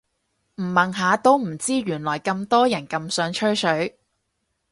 [0.55, 3.99] 唔問下都唔知原來咁多人咁想吹水